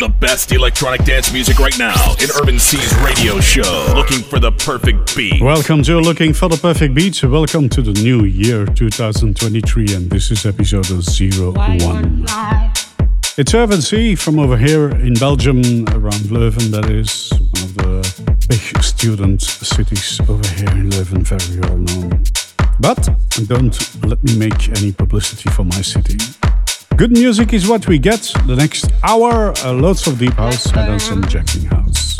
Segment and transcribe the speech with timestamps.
[0.00, 3.92] The best electronic dance music right now in Irvin Cee's radio show.
[3.94, 5.42] Looking for the perfect beat.
[5.42, 7.22] Welcome to Looking for the Perfect Beat.
[7.22, 12.24] Welcome to the new year 2023, and this is episode 01.
[13.36, 15.58] It's Irvin Cee from over here in Belgium,
[15.88, 21.60] around Leuven, that is one of the big student cities over here in Leuven, very
[21.60, 22.24] well known.
[22.80, 23.06] But
[23.46, 26.16] don't let me make any publicity for my city.
[27.00, 28.30] Good music is what we get.
[28.46, 32.18] The next hour, uh, lots of deep house and then some jacking house.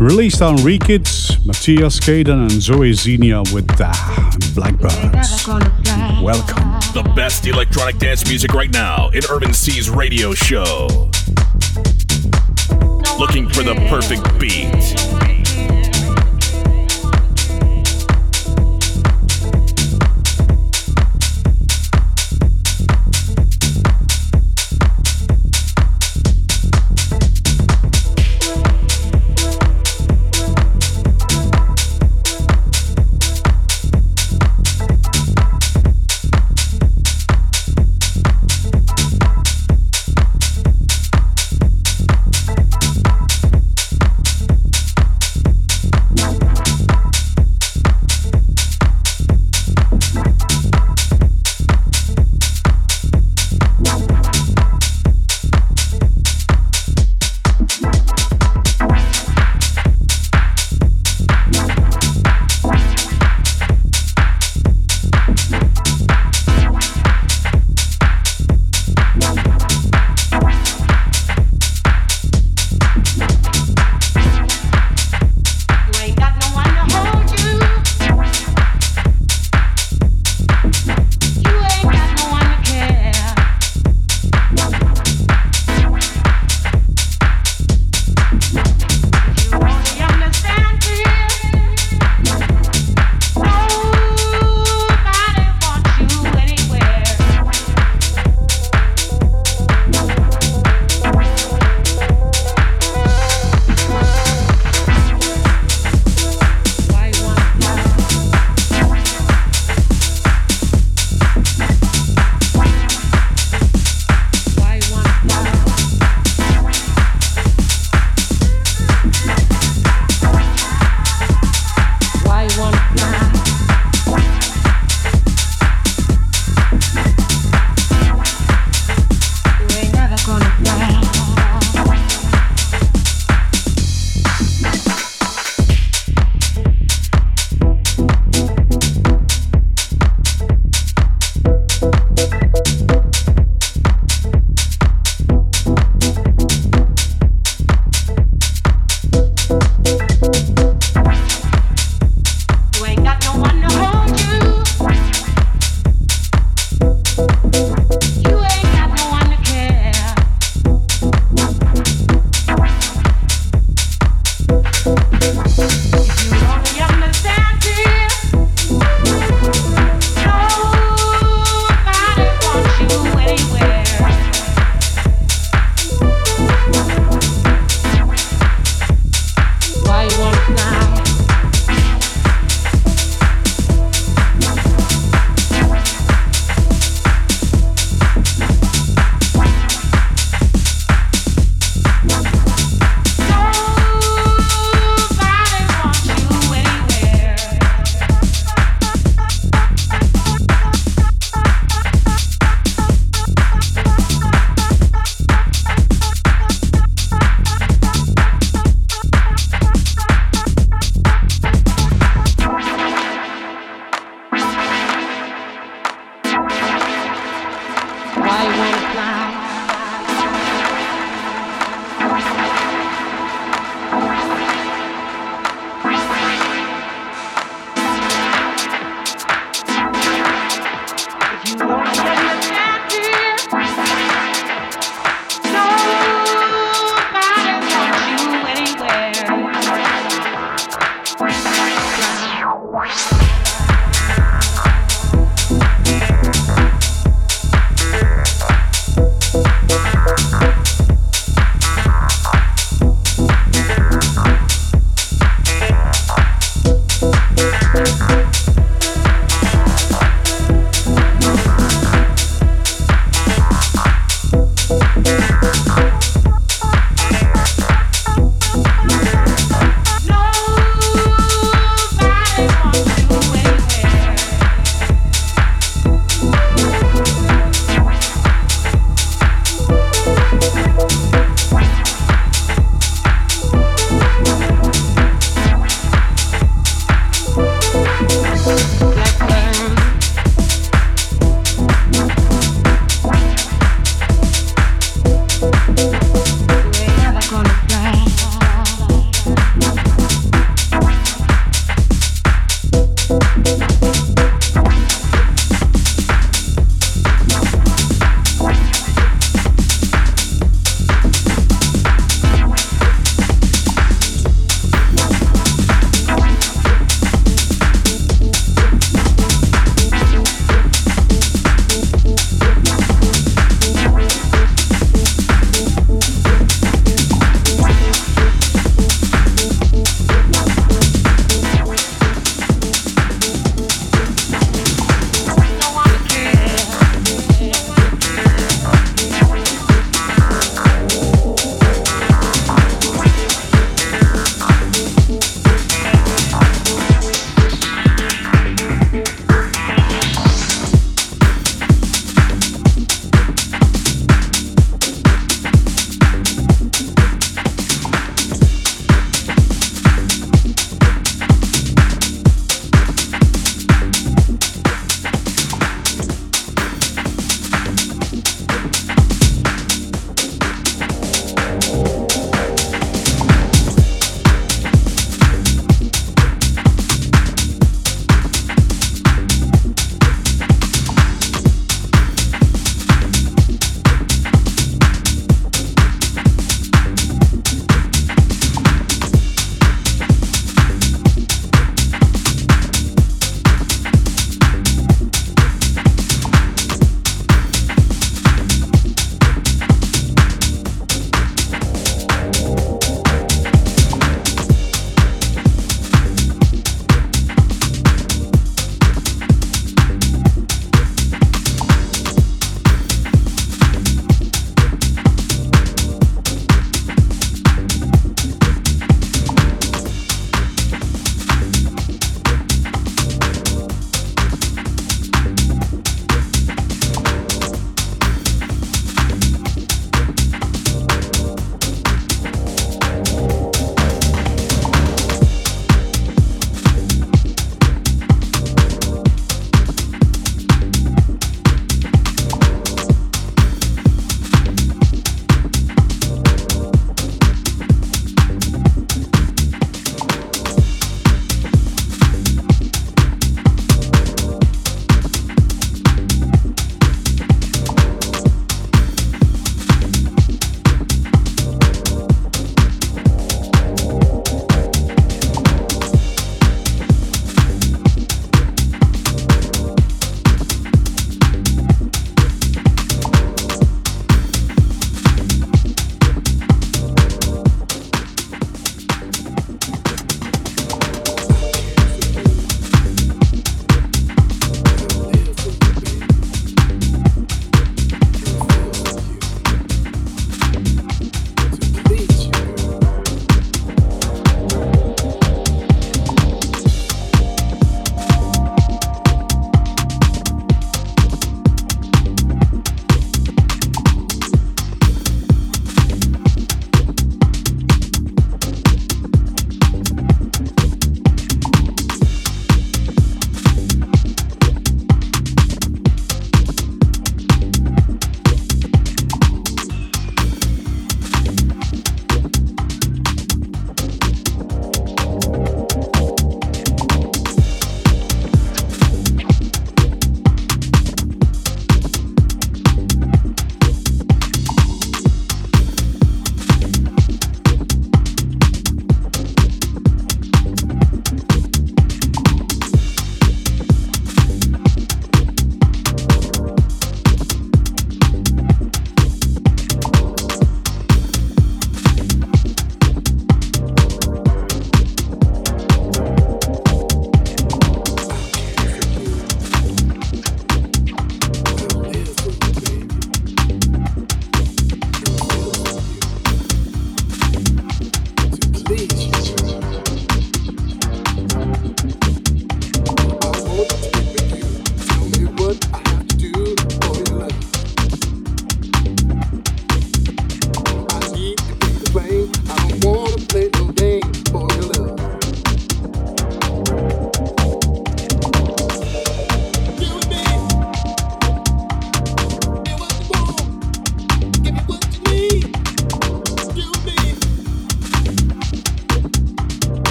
[0.00, 3.92] Released on Rekids, Matthias Kaden and Zoe Xenia with uh,
[4.56, 5.46] Blackbirds.
[6.20, 6.80] Welcome.
[6.94, 10.88] The best electronic dance music right now in Irvin Cee's radio show.
[13.20, 15.39] Looking for the perfect beat.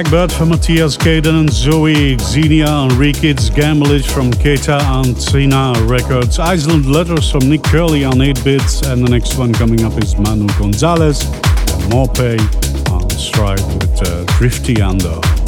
[0.00, 6.38] Blackbird from Matthias Kaden and Zoe, Xenia and Rekids, Gamblage from Keta and Sina Records,
[6.38, 10.16] Iceland Letters from Nick Curly on 8 bits, and the next one coming up is
[10.16, 11.24] Manu Gonzalez,
[11.90, 12.38] Morpay
[12.90, 15.39] on Stripe with uh, Drifty Under.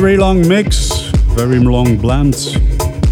[0.00, 0.90] Very long mix,
[1.36, 2.34] very long blend.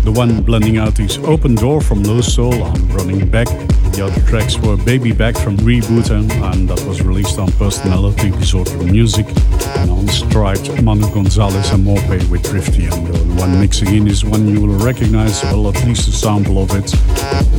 [0.03, 3.47] The one blending out is Open Door from Low Soul on Running Back.
[3.93, 8.77] The other tracks were Baby Back from Rebootin, and that was released on Personality Disorder
[8.79, 9.27] Music.
[9.79, 12.87] And on Striped, Manu Gonzalez and Morpay with Drifty.
[12.87, 16.61] And the one mixing in is one you will recognize, well, at least a sample
[16.61, 16.93] of it.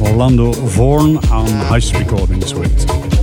[0.01, 3.22] Orlando Voorn on Heist Recordings with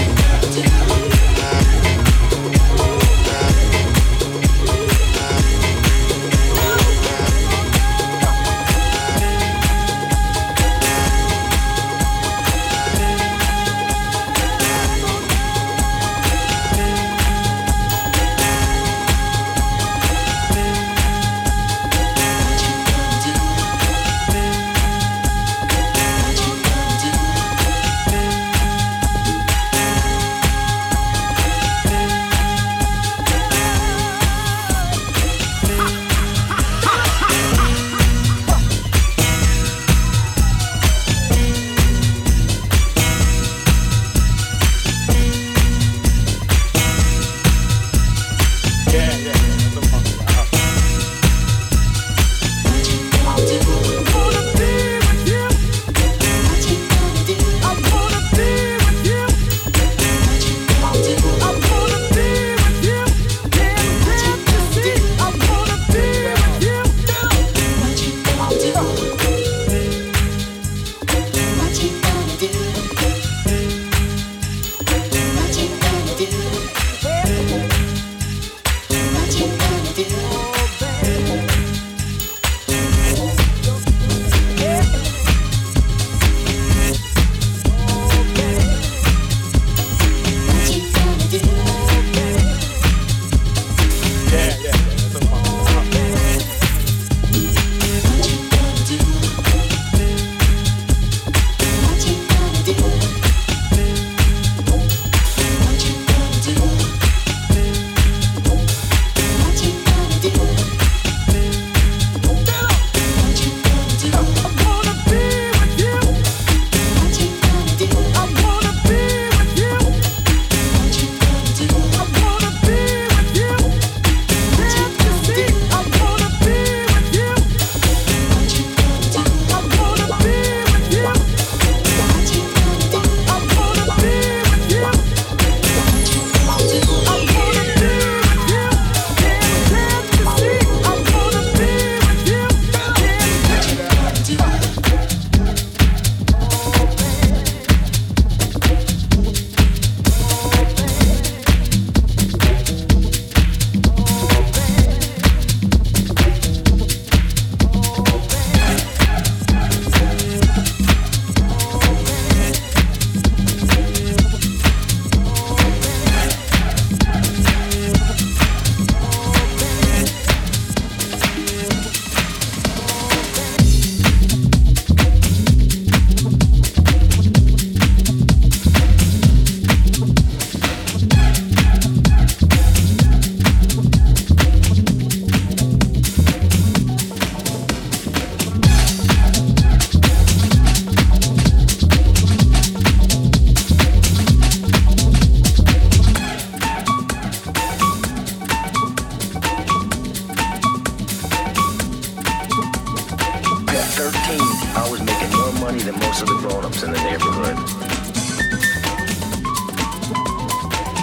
[204.09, 204.39] 13,
[204.75, 207.55] I was making more money than most of the grown-ups in the neighborhood.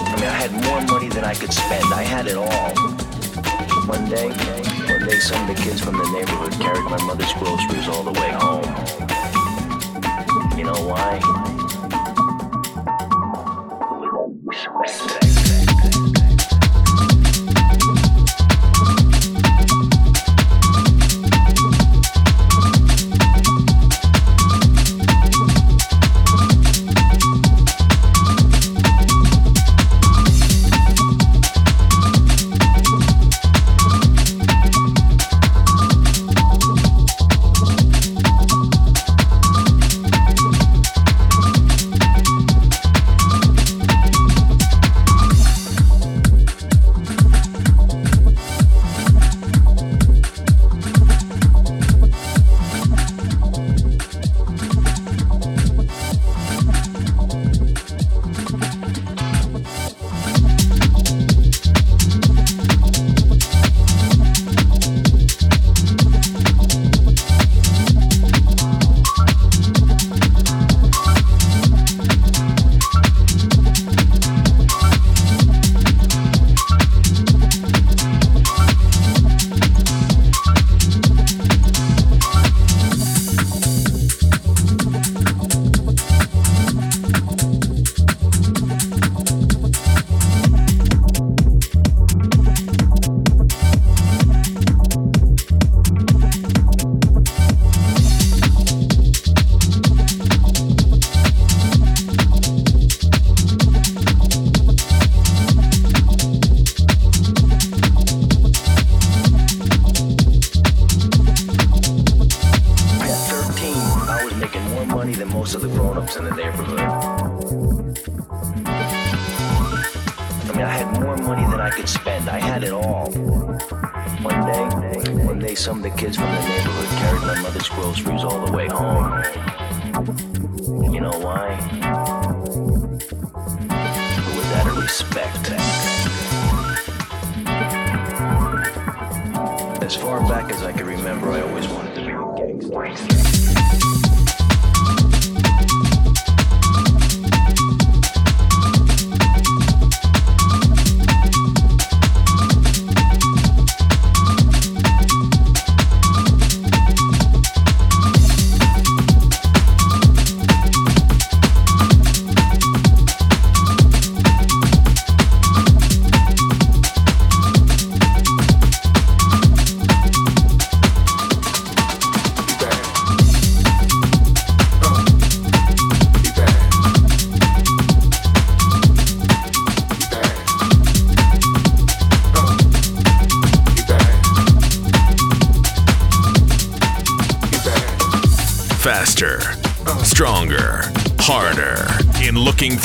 [0.03, 1.85] I mean, I had more money than I could spend.
[1.95, 2.75] I had it all.
[3.87, 4.31] One day,
[4.91, 8.11] one day, some of the kids from the neighborhood carried my mother's groceries all the
[8.19, 8.67] way home.
[10.59, 11.48] You know why?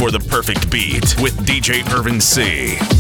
[0.04, 2.93] For the perfect beat with DJ Irvin C.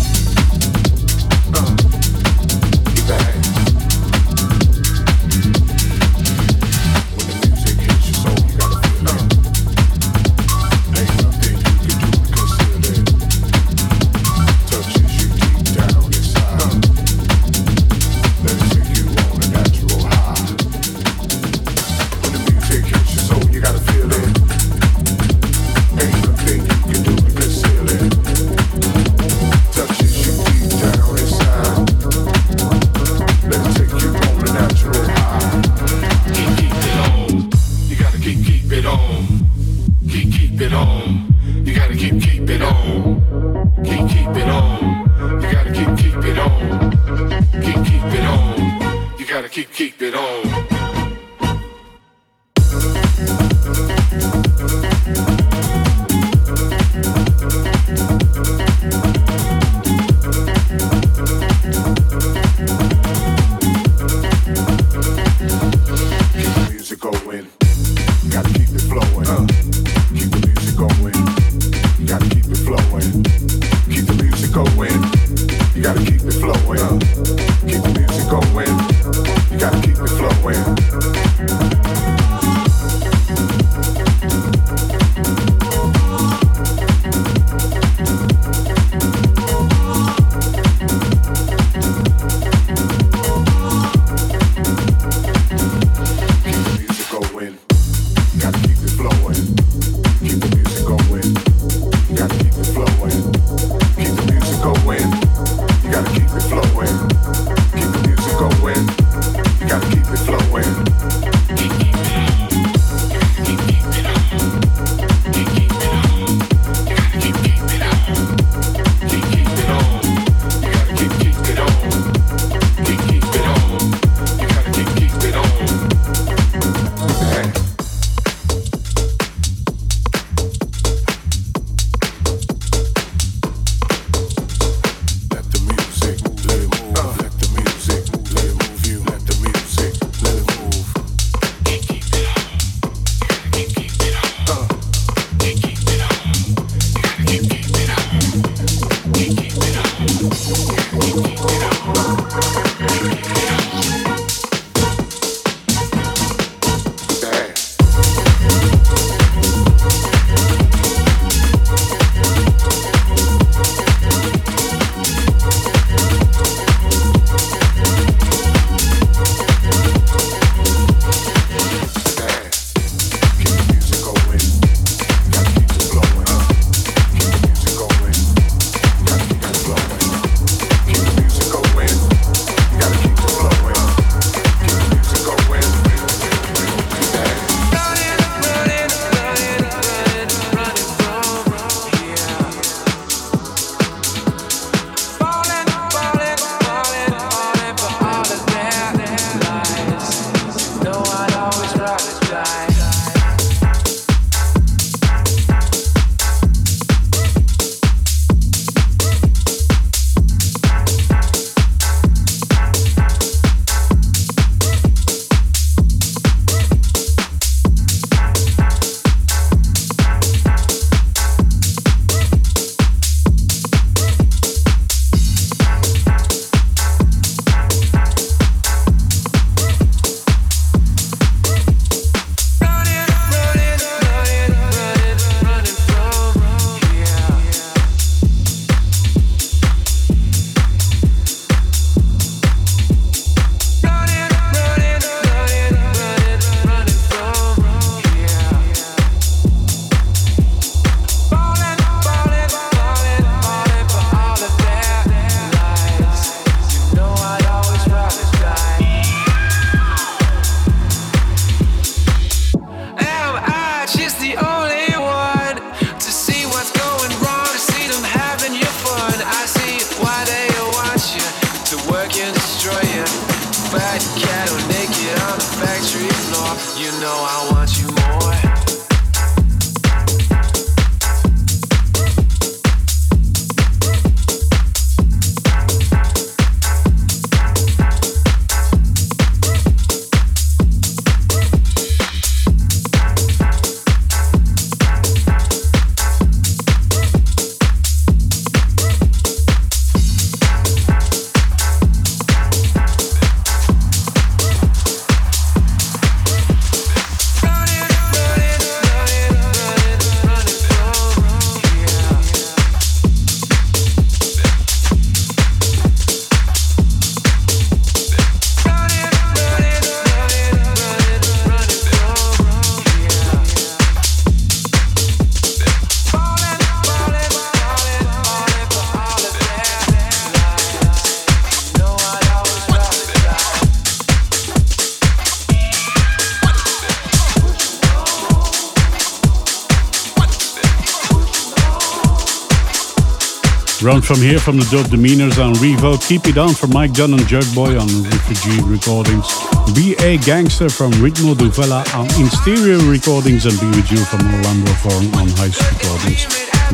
[344.14, 345.98] from here from the Dope Demeanors on Revo.
[346.08, 349.26] Keep It On from Mike Dunn and Jugboy on Refugee Recordings.
[349.74, 350.18] B.A.
[350.18, 355.30] Gangster from Ritmo Duvella on Interior Recordings and Be With You from Orlando Voorn on
[355.34, 356.26] High Heist Recordings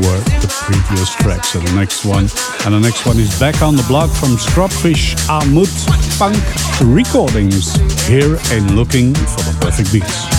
[0.03, 1.55] were the previous tracks.
[1.55, 2.27] And the next one,
[2.65, 5.71] and the next one is Back on the Block from Scrubfish Amut
[6.19, 6.35] Punk
[6.81, 7.75] Recordings.
[8.07, 10.38] Here and looking for the perfect beats.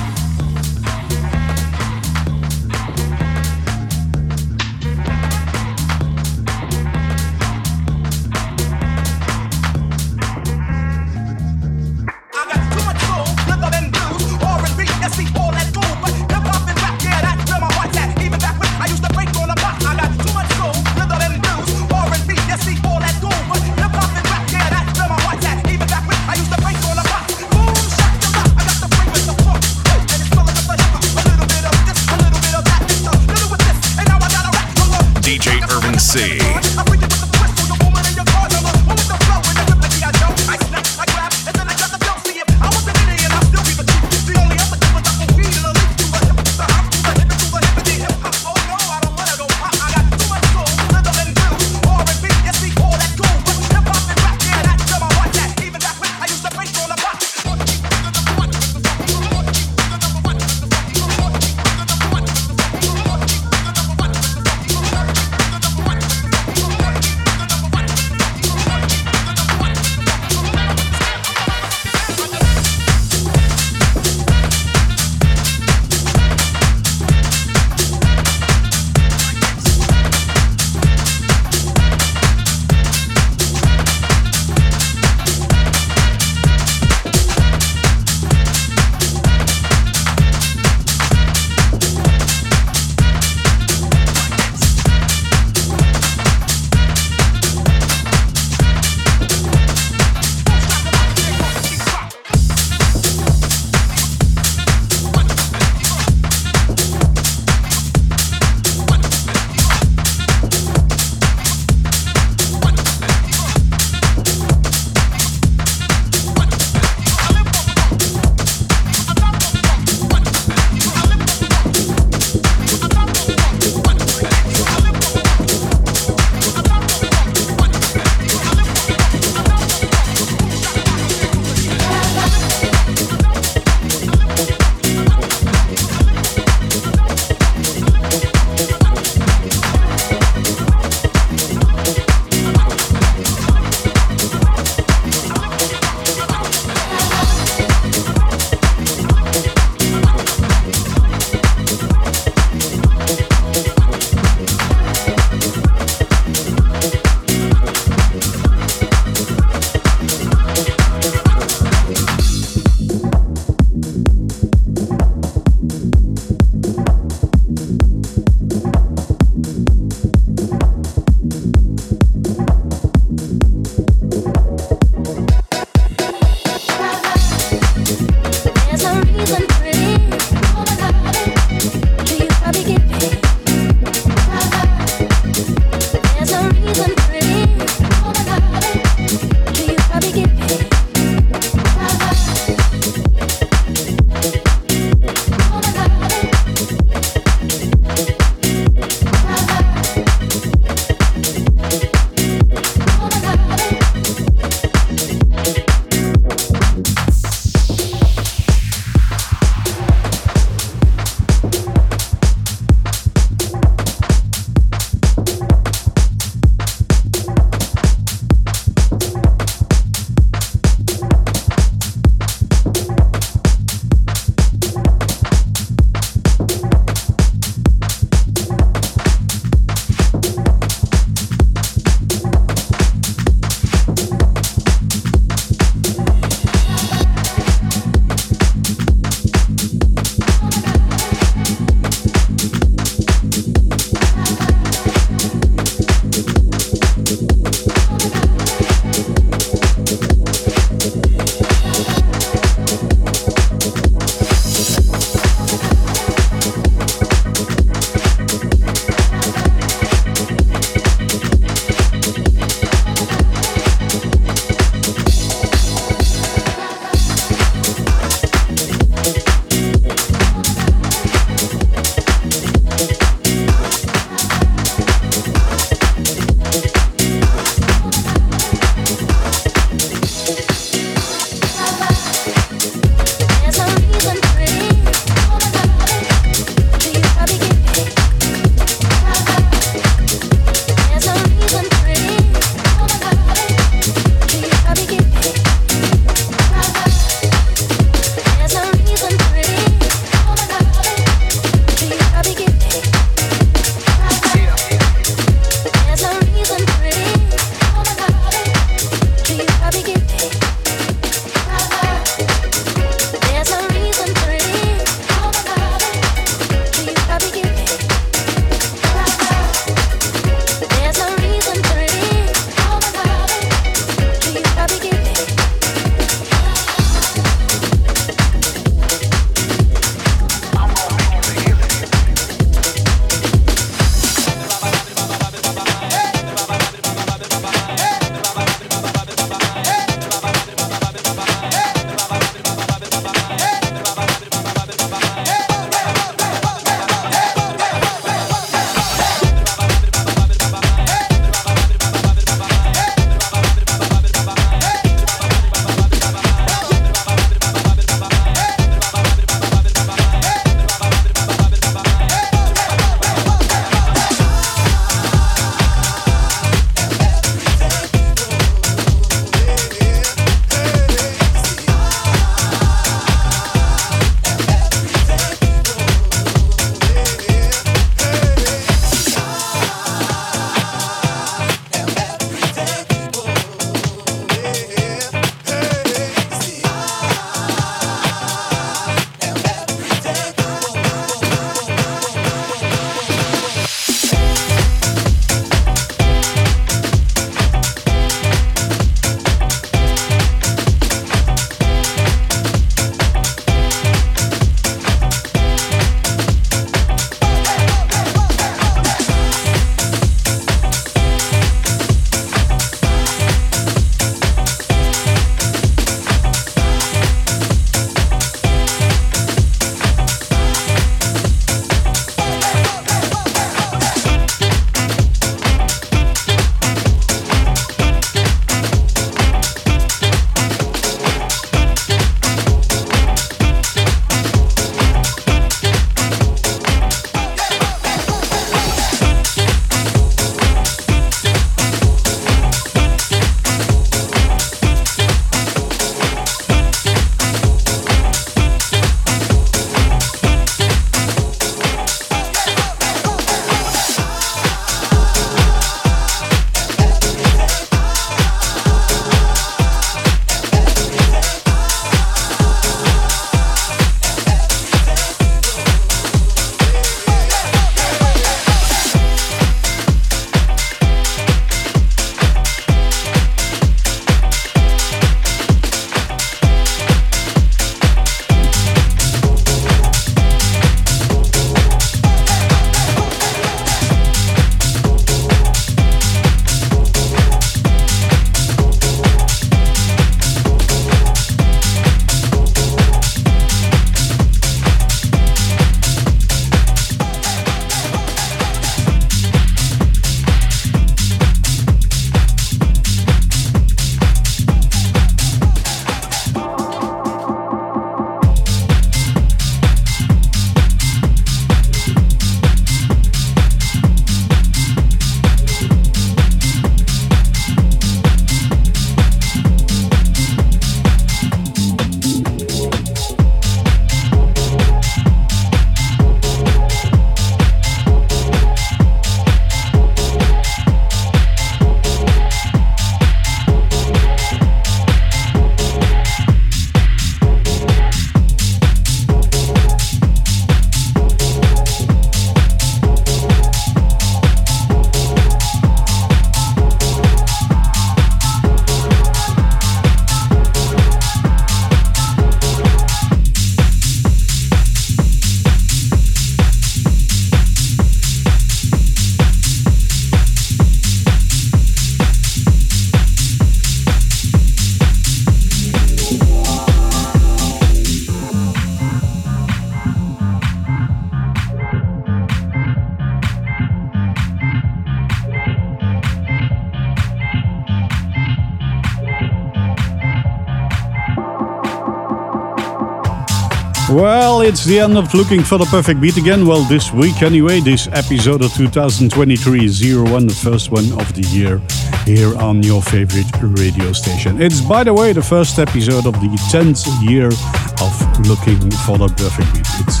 [584.40, 586.46] Well, it's the end of looking for the perfect beat again.
[586.46, 591.60] Well, this week anyway, this episode of 2023 01, the first one of the year
[592.06, 594.40] here on your favorite radio station.
[594.40, 597.92] It's, by the way, the first episode of the 10th year of
[598.26, 599.68] looking for the perfect beat.
[599.84, 600.00] It's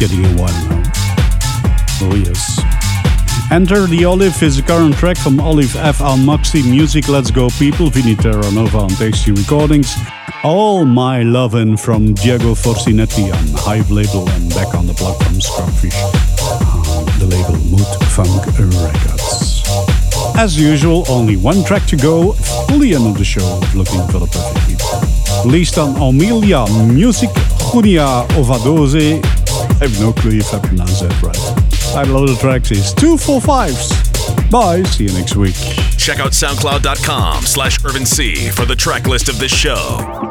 [0.00, 0.90] getting a while now.
[2.08, 2.58] Oh, yes.
[3.52, 6.00] Enter the Olive is the current track from Olive F.
[6.00, 7.06] on Moxie Music.
[7.10, 7.90] Let's go, people.
[7.90, 9.94] Vinny Terra Nova on Tasty Recordings.
[10.46, 15.40] All My Lovin' from Diego Forcinetti on Hive label and back on the block from
[15.40, 19.64] Scrubfish on uh, the label Mood Funk Records.
[20.38, 22.30] As usual, only one track to go,
[22.68, 25.44] fully end of the show, looking for the perfect beat.
[25.44, 27.30] Released on Amelia Music
[27.72, 28.94] Junia Ovadose.
[28.94, 31.92] I have no clue if I pronounced that right.
[31.92, 34.48] Title of the tracks is 245s.
[34.48, 35.56] Bye, see you next week.
[35.98, 40.25] Check out soundcloud.com slash urban C for the track list of this show.